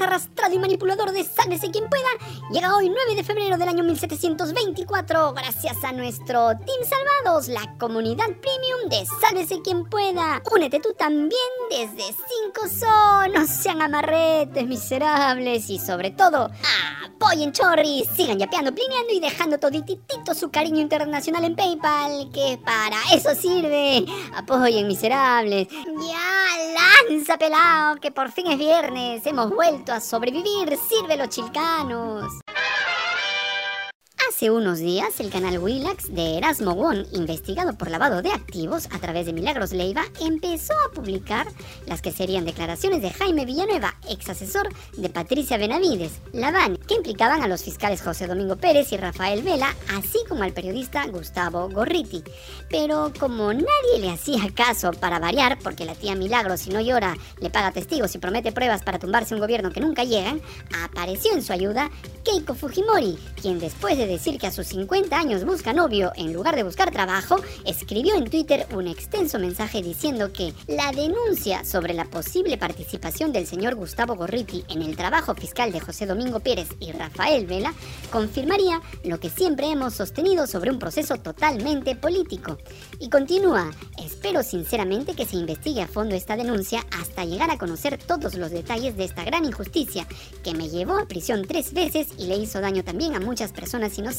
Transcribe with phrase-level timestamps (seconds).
[0.00, 2.08] arrastrado y manipulador de Sálvese quien pueda,
[2.50, 8.26] llega hoy 9 de febrero del año 1724 gracias a nuestro Team Salvados, la comunidad
[8.26, 10.42] premium de Sálvese quien pueda.
[10.52, 11.40] Únete tú también
[11.70, 16.50] desde 5 son, no sean amarretes miserables y sobre todo,
[17.04, 22.96] apoyen Chorri, sigan yapeando, plineando y dejando todititito su cariño internacional en PayPal, que para
[23.12, 24.04] eso sirve.
[24.34, 25.68] Apoyen miserables.
[25.68, 32.45] Ya lanza pelado, que por fin es viernes, hemos vuelto a sobrevivir, sirve los chilcanos.
[34.36, 38.98] Hace unos días, el canal Willax de Erasmo Won, investigado por lavado de activos a
[38.98, 41.46] través de Milagros Leiva, empezó a publicar
[41.86, 47.42] las que serían declaraciones de Jaime Villanueva, ex asesor de Patricia Benavides, Laván, que implicaban
[47.42, 52.22] a los fiscales José Domingo Pérez y Rafael Vela, así como al periodista Gustavo Gorriti.
[52.68, 57.16] Pero como nadie le hacía caso para variar, porque la tía Milagros si no llora
[57.40, 60.42] le paga testigos y promete pruebas para tumbarse un gobierno que nunca llegan,
[60.84, 61.90] apareció en su ayuda
[62.22, 66.56] Keiko Fujimori, quien después de decir que a sus 50 años busca novio en lugar
[66.56, 72.06] de buscar trabajo, escribió en Twitter un extenso mensaje diciendo que la denuncia sobre la
[72.06, 76.90] posible participación del señor Gustavo Gorriti en el trabajo fiscal de José Domingo Pérez y
[76.90, 77.72] Rafael Vela
[78.10, 82.58] confirmaría lo que siempre hemos sostenido sobre un proceso totalmente político.
[82.98, 83.70] Y continúa,
[84.04, 88.50] espero sinceramente que se investigue a fondo esta denuncia hasta llegar a conocer todos los
[88.50, 90.04] detalles de esta gran injusticia
[90.42, 93.96] que me llevó a prisión tres veces y le hizo daño también a muchas personas
[93.96, 94.15] inocentes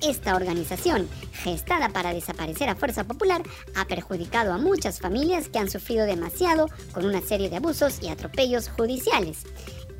[0.00, 3.42] esta organización, gestada para desaparecer a Fuerza Popular,
[3.76, 8.08] ha perjudicado a muchas familias que han sufrido demasiado con una serie de abusos y
[8.08, 9.44] atropellos judiciales.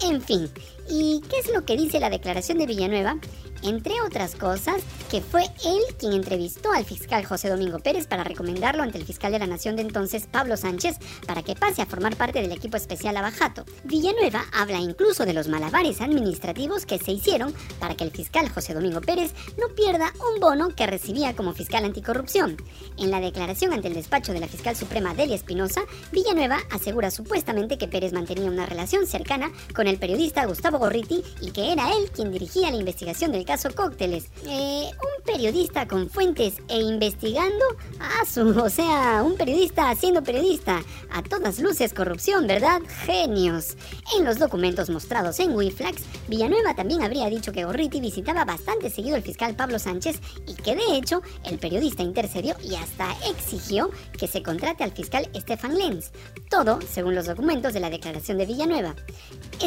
[0.01, 0.51] En fin,
[0.89, 3.19] ¿y qué es lo que dice la declaración de Villanueva?
[3.63, 8.83] entre otras cosas, que fue él quien entrevistó al fiscal José Domingo Pérez para recomendarlo
[8.83, 12.17] ante el fiscal de la Nación de entonces, Pablo Sánchez, para que pase a formar
[12.17, 13.65] parte del equipo especial Abajato.
[13.85, 18.75] Villanueva habla incluso de los malabares administrativos que se hicieron para que el fiscal José
[18.75, 22.57] Domingo Pérez no pierda un bono que recibía como fiscal anticorrupción.
[22.99, 25.83] En la declaración ante el despacho de la fiscal suprema Delia Espinosa,
[26.13, 31.51] Villanueva asegura supuestamente que Pérez mantenía una relación cercana con el periodista Gustavo Gorriti y
[31.51, 34.27] que era él quien dirigía la investigación del caso Cócteles.
[34.47, 37.65] Eh, un periodista con fuentes e investigando.
[38.01, 38.23] Ah,
[38.63, 40.83] o sea, un periodista haciendo periodista.
[41.11, 42.81] A todas luces corrupción, ¿verdad?
[43.05, 43.77] Genios.
[44.17, 49.17] En los documentos mostrados en Wiflax, Villanueva también habría dicho que Gorriti visitaba bastante seguido
[49.17, 54.29] al fiscal Pablo Sánchez y que de hecho el periodista intercedió y hasta exigió que
[54.29, 56.11] se contrate al fiscal Estefan Lenz.
[56.51, 58.95] Todo según los documentos de la declaración de Villanueva.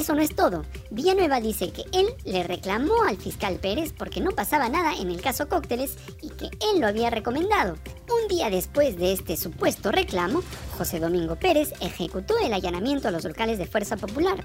[0.09, 0.66] No es todo.
[0.90, 5.22] Villanueva dice que él le reclamó al fiscal Pérez porque no pasaba nada en el
[5.22, 7.75] caso Cócteles y que él lo había recomendado.
[8.09, 10.42] Un día después de este supuesto reclamo,
[10.78, 14.44] José Domingo Pérez ejecutó el allanamiento a los locales de Fuerza Popular.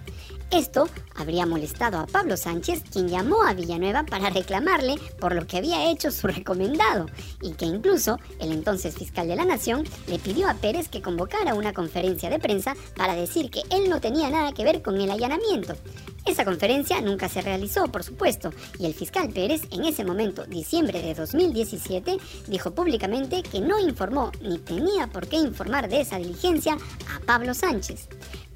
[0.50, 5.56] Esto habría molestado a Pablo Sánchez, quien llamó a Villanueva para reclamarle por lo que
[5.56, 7.06] había hecho su recomendado,
[7.40, 11.54] y que incluso el entonces fiscal de la Nación le pidió a Pérez que convocara
[11.54, 15.10] una conferencia de prensa para decir que él no tenía nada que ver con el
[15.10, 15.74] allanamiento.
[16.26, 21.02] Esa conferencia nunca se realizó, por supuesto, y el fiscal Pérez, en ese momento, diciembre
[21.02, 22.16] de 2017,
[22.48, 26.78] dijo públicamente que no informó ni tenía por qué informar de esa diligencia
[27.14, 28.08] a Pablo Sánchez.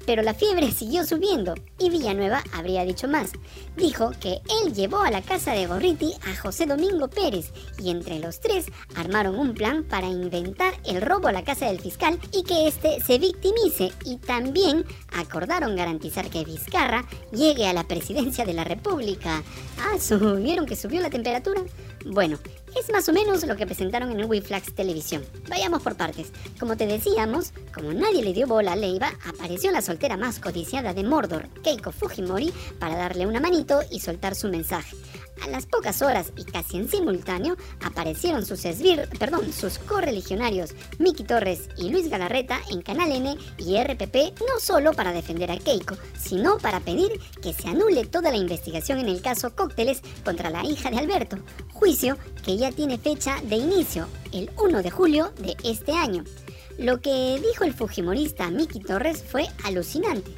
[0.09, 3.29] Pero la fiebre siguió subiendo y Villanueva habría dicho más.
[3.77, 8.17] Dijo que él llevó a la casa de Gorriti a José Domingo Pérez y entre
[8.17, 8.65] los tres
[8.95, 12.99] armaron un plan para inventar el robo a la casa del fiscal y que éste
[13.05, 14.83] se victimice y también
[15.13, 19.43] acordaron garantizar que Vizcarra llegue a la presidencia de la República.
[19.77, 21.61] Ah, ¿subieron que subió la temperatura?
[22.07, 22.39] Bueno,
[22.77, 25.23] es más o menos lo que presentaron en el Wiflax Televisión.
[25.47, 26.31] Vayamos por partes.
[26.59, 30.93] Como te decíamos, como nadie le dio bola a Leiva, apareció la soltera más codiciada
[30.93, 34.95] de Mordor, Keiko Fujimori, para darle una manito y soltar su mensaje.
[35.43, 41.23] A las pocas horas y casi en simultáneo aparecieron sus esbir, perdón, sus correligionarios Miki
[41.23, 45.95] Torres y Luis Galarreta en Canal N y RPP no solo para defender a Keiko,
[46.19, 50.65] sino para pedir que se anule toda la investigación en el caso Cócteles contra la
[50.65, 51.37] hija de Alberto,
[51.73, 56.25] juicio que ya tiene fecha de inicio, el 1 de julio de este año.
[56.77, 60.31] Lo que dijo el fujimorista Miki Torres fue alucinante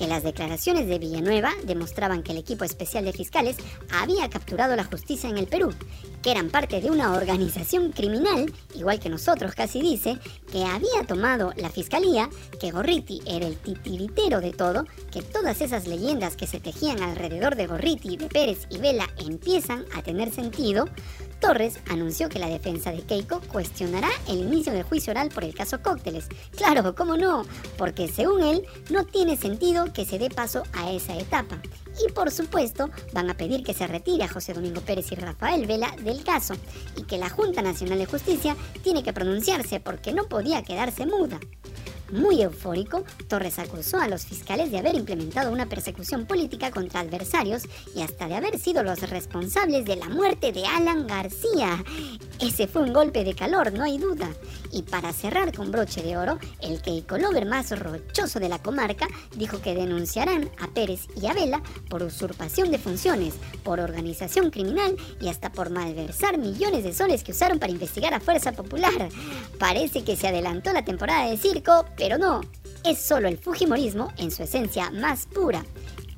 [0.00, 3.58] que las declaraciones de Villanueva demostraban que el equipo especial de fiscales
[3.92, 5.74] había capturado la justicia en el Perú,
[6.22, 10.18] que eran parte de una organización criminal, igual que nosotros casi dice,
[10.50, 15.86] que había tomado la fiscalía, que Gorriti era el titiritero de todo, que todas esas
[15.86, 20.86] leyendas que se tejían alrededor de Gorriti, de Pérez y Vela empiezan a tener sentido,
[21.40, 25.54] Torres anunció que la defensa de Keiko cuestionará el inicio del juicio oral por el
[25.54, 26.28] caso Cócteles.
[26.54, 27.44] Claro, ¿cómo no?
[27.78, 31.60] Porque según él, no tiene sentido que se dé paso a esa etapa.
[32.06, 35.66] Y por supuesto, van a pedir que se retire a José Domingo Pérez y Rafael
[35.66, 36.54] Vela del caso
[36.96, 41.40] y que la Junta Nacional de Justicia tiene que pronunciarse porque no podía quedarse muda.
[42.12, 47.62] Muy eufórico, Torres acusó a los fiscales de haber implementado una persecución política contra adversarios
[47.94, 51.84] y hasta de haber sido los responsables de la muerte de Alan García.
[52.40, 54.28] Ese fue un golpe de calor, no hay duda.
[54.72, 59.06] Y para cerrar con broche de oro, el Keiko Lover más rochoso de la comarca
[59.36, 64.96] dijo que denunciarán a Pérez y a Vela por usurpación de funciones, por organización criminal
[65.20, 69.08] y hasta por malversar millones de soles que usaron para investigar a Fuerza Popular.
[69.58, 72.40] Parece que se adelantó la temporada de circo, pero no,
[72.82, 75.62] es solo el Fujimorismo en su esencia más pura.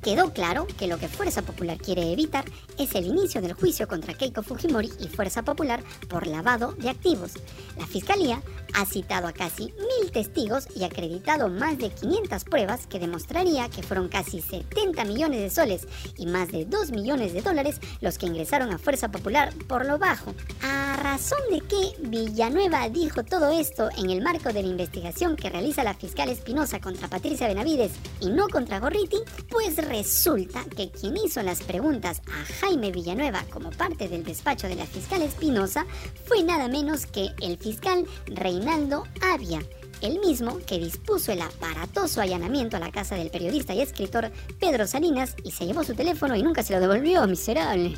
[0.01, 2.45] Quedó claro que lo que Fuerza Popular quiere evitar
[2.79, 7.33] es el inicio del juicio contra Keiko Fujimori y Fuerza Popular por lavado de activos.
[7.77, 8.43] La Fiscalía
[8.75, 13.83] ha citado a casi mil testigos y acreditado más de 500 pruebas que demostraría que
[13.83, 18.27] fueron casi 70 millones de soles y más de 2 millones de dólares los que
[18.27, 20.33] ingresaron a Fuerza Popular por lo bajo.
[20.63, 25.51] ¿A razón de que Villanueva dijo todo esto en el marco de la investigación que
[25.51, 29.19] realiza la fiscal Espinosa contra Patricia Benavides y no contra Gorriti?
[29.51, 34.77] Pues resulta que quien hizo las preguntas a Jaime Villanueva como parte del despacho de
[34.77, 35.87] la fiscal Espinosa
[36.25, 39.61] fue nada menos que el fiscal Reinaldo Avia
[40.03, 44.87] el mismo que dispuso el aparatoso allanamiento a la casa del periodista y escritor Pedro
[44.87, 47.95] Salinas y se llevó su teléfono y nunca se lo devolvió, miserable.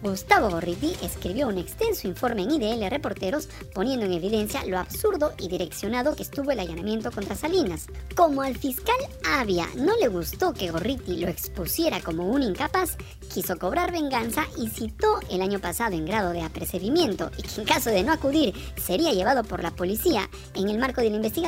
[0.00, 5.48] Gustavo Gorriti escribió un extenso informe en IDL Reporteros poniendo en evidencia lo absurdo y
[5.48, 7.86] direccionado que estuvo el allanamiento contra Salinas.
[8.14, 12.96] Como al fiscal Avia no le gustó que Gorriti lo expusiera como un incapaz,
[13.34, 17.66] quiso cobrar venganza y citó el año pasado en grado de apercibimiento y que en
[17.66, 21.47] caso de no acudir sería llevado por la policía en el marco de la investigación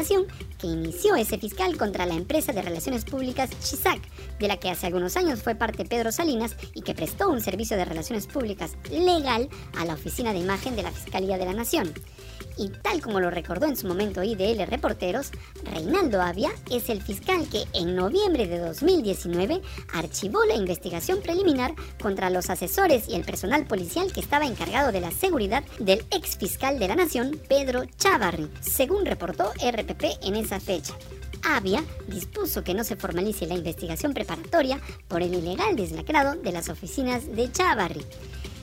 [0.58, 4.00] que inició ese fiscal contra la empresa de relaciones públicas Chisac,
[4.38, 7.76] de la que hace algunos años fue parte Pedro Salinas y que prestó un servicio
[7.76, 11.93] de relaciones públicas legal a la Oficina de Imagen de la Fiscalía de la Nación
[12.61, 15.31] y tal como lo recordó en su momento IDL Reporteros,
[15.65, 19.62] Reinaldo Avia es el fiscal que en noviembre de 2019
[19.95, 25.01] archivó la investigación preliminar contra los asesores y el personal policial que estaba encargado de
[25.01, 30.61] la seguridad del ex fiscal de la Nación, Pedro Chavarri, según reportó RPP en esa
[30.61, 30.93] fecha.
[31.43, 34.79] Avia dispuso que no se formalice la investigación preparatoria
[35.09, 38.05] por el ilegal deslacrado de las oficinas de Chavarri.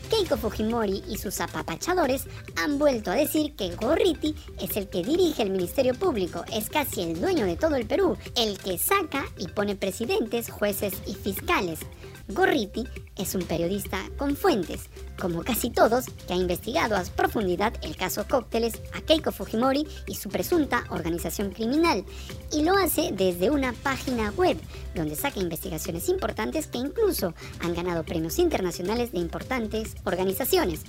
[0.10, 2.26] Keiko Fujimori y sus apapachadores
[2.56, 7.02] han vuelto a decir que Gorriti es el que dirige el Ministerio Público, es casi
[7.02, 11.80] el dueño de todo el Perú, el que saca y pone presidentes, jueces y fiscales.
[12.30, 12.84] Gorriti
[13.16, 18.28] es un periodista con fuentes, como casi todos, que ha investigado a profundidad el caso
[18.28, 22.04] Cócteles a Keiko Fujimori y su presunta organización criminal,
[22.52, 24.58] y lo hace desde una página web
[24.94, 30.82] donde saca investigaciones importantes que incluso han ganado premios internacionales de importantes organizaciones.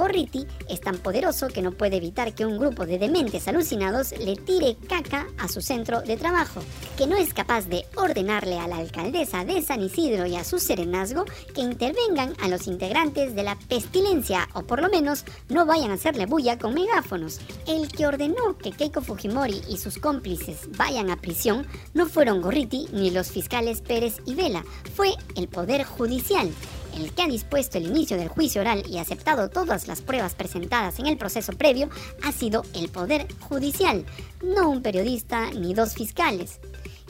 [0.00, 4.34] Gorriti es tan poderoso que no puede evitar que un grupo de dementes alucinados le
[4.34, 6.62] tire caca a su centro de trabajo,
[6.96, 10.58] que no es capaz de ordenarle a la alcaldesa de San Isidro y a su
[10.58, 15.90] serenazgo que intervengan a los integrantes de la pestilencia o por lo menos no vayan
[15.90, 17.38] a hacerle bulla con megáfonos.
[17.66, 22.88] El que ordenó que Keiko Fujimori y sus cómplices vayan a prisión no fueron Gorriti
[22.92, 24.64] ni los fiscales Pérez y Vela,
[24.94, 26.50] fue el Poder Judicial
[26.96, 30.98] el que ha dispuesto el inicio del juicio oral y aceptado todas las pruebas presentadas
[30.98, 31.88] en el proceso previo
[32.22, 34.04] ha sido el Poder Judicial,
[34.42, 36.60] no un periodista ni dos fiscales.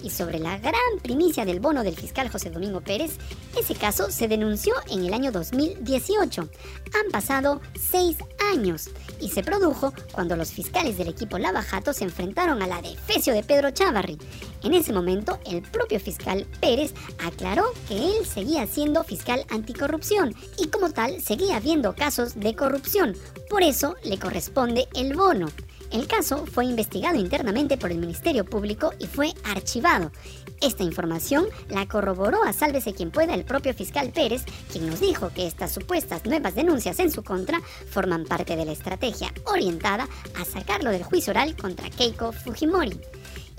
[0.03, 3.19] Y sobre la gran primicia del bono del fiscal José Domingo Pérez,
[3.59, 6.43] ese caso se denunció en el año 2018.
[6.43, 8.17] Han pasado seis
[8.53, 8.91] años
[9.21, 13.43] y se produjo cuando los fiscales del equipo Lavajato se enfrentaron a la defecio de
[13.43, 14.19] Pedro Chavarri.
[14.63, 20.69] En ese momento, el propio fiscal Pérez aclaró que él seguía siendo fiscal anticorrupción y
[20.69, 23.17] como tal seguía habiendo casos de corrupción.
[23.49, 25.49] Por eso le corresponde el bono.
[25.91, 30.13] El caso fue investigado internamente por el Ministerio Público y fue archivado.
[30.61, 35.31] Esta información la corroboró a Sálvese quien pueda el propio fiscal Pérez, quien nos dijo
[35.35, 40.45] que estas supuestas nuevas denuncias en su contra forman parte de la estrategia orientada a
[40.45, 43.01] sacarlo del juicio oral contra Keiko Fujimori.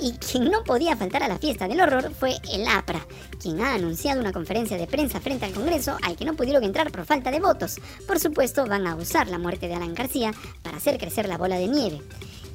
[0.01, 3.05] Y quien no podía faltar a la fiesta del horror fue el APRA,
[3.39, 6.91] quien ha anunciado una conferencia de prensa frente al Congreso al que no pudieron entrar
[6.91, 7.79] por falta de votos.
[8.08, 11.58] Por supuesto, van a usar la muerte de Alan García para hacer crecer la bola
[11.58, 12.01] de nieve.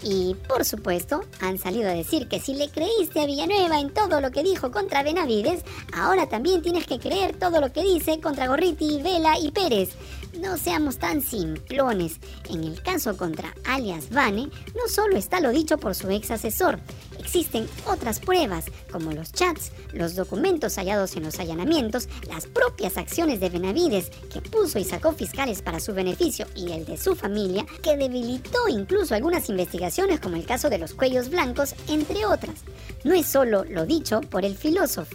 [0.03, 4.21] Y por supuesto, han salido a decir que si le creíste a Villanueva en todo
[4.21, 8.49] lo que dijo contra Benavides, ahora también tienes que creer todo lo que dice contra
[8.49, 9.91] Gorriti, Vela y Pérez.
[10.41, 12.21] No seamos tan simplones.
[12.51, 16.79] En el caso contra alias Vane, no solo está lo dicho por su ex asesor,
[17.19, 23.41] existen otras pruebas, como los chats, los documentos hallados en los allanamientos, las propias acciones
[23.41, 27.67] de Benavides que puso y sacó fiscales para su beneficio y el de su familia,
[27.83, 32.61] que debilitó incluso algunas investigaciones como el caso de los cuellos blancos, entre otras.
[33.07, 35.15] No es solo lo dicho por el filósofo.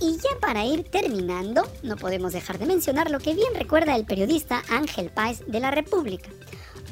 [0.00, 4.06] Y ya para ir terminando, no podemos dejar de mencionar lo que bien recuerda el
[4.06, 6.30] periodista Ángel Páez de la República.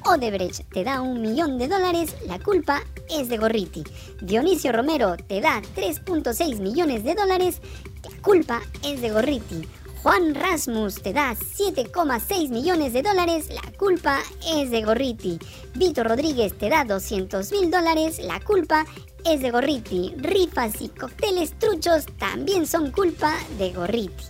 [0.04, 3.84] Odebrecht te da un millón de dólares, la culpa es de Gorriti.
[4.20, 7.62] Dionisio Romero te da 3.6 millones de dólares,
[8.02, 9.66] la culpa es de Gorriti.
[10.02, 15.38] Juan Rasmus te da 7,6 millones de dólares, la culpa es de Gorriti.
[15.74, 18.84] Vito Rodríguez te da 200 mil dólares, la culpa
[19.24, 20.14] es de Gorriti.
[20.18, 24.24] Rifas y cócteles truchos también son culpa de Gorriti.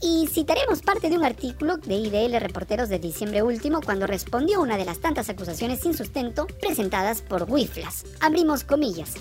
[0.00, 4.76] Y citaremos parte de un artículo de IDL Reporteros de diciembre último cuando respondió una
[4.76, 8.04] de las tantas acusaciones sin sustento presentadas por Wiflas.
[8.20, 9.14] Abrimos comillas.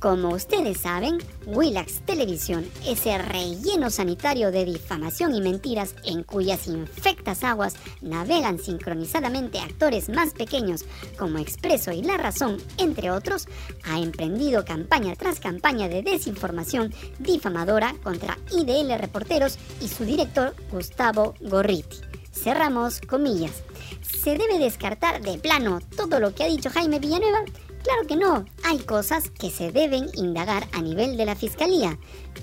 [0.00, 7.42] Como ustedes saben, Willax Televisión, ese relleno sanitario de difamación y mentiras en cuyas infectas
[7.42, 10.84] aguas navegan sincronizadamente actores más pequeños
[11.18, 13.48] como Expreso y La Razón, entre otros,
[13.82, 21.34] ha emprendido campaña tras campaña de desinformación difamadora contra IDL Reporteros y su director Gustavo
[21.40, 21.98] Gorriti.
[22.30, 23.64] Cerramos comillas.
[24.00, 27.44] ¿Se debe descartar de plano todo lo que ha dicho Jaime Villanueva?
[27.88, 31.98] Claro que no, hay cosas que se deben indagar a nivel de la fiscalía,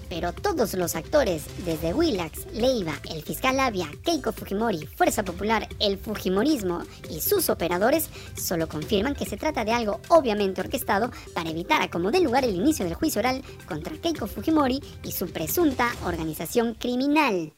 [0.09, 5.99] pero todos los actores, desde Willax, Leiva, el fiscal Avia, Keiko Fujimori, Fuerza Popular, el
[5.99, 11.79] Fujimorismo y sus operadores, solo confirman que se trata de algo obviamente orquestado para evitar
[11.83, 15.91] a como dé lugar el inicio del juicio oral contra Keiko Fujimori y su presunta
[16.05, 17.53] organización criminal.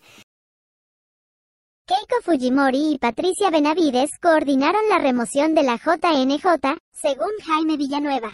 [1.88, 8.34] Keiko Fujimori y Patricia Benavides coordinaron la remoción de la JNJ, según Jaime Villanueva.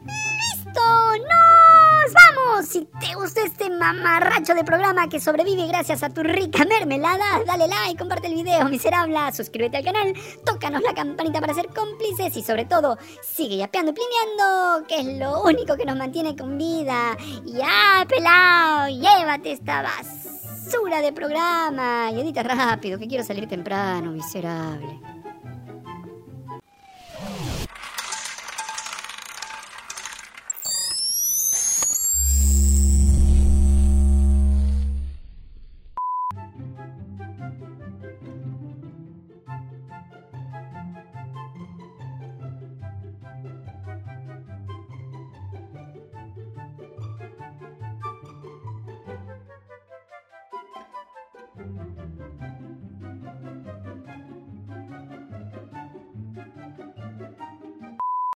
[0.00, 0.80] ¡Listo!
[0.80, 2.66] ¡Nos vamos!
[2.66, 7.68] Si te gustó este mamarracho de programa que sobrevive gracias a tu rica mermelada, dale
[7.68, 10.14] like, comparte el video, miserable, suscríbete al canal,
[10.46, 15.18] tócanos la campanita para ser cómplices y sobre todo, sigue yapeando y plineando, que es
[15.18, 17.14] lo único que nos mantiene con vida.
[17.44, 18.88] ¡Ya, pelao!
[18.88, 19.82] ¡Llévate esta
[20.74, 21.00] basura!
[21.00, 22.10] de programa.
[22.12, 25.13] Y edita rápido, que quiero salir temprano, miserable.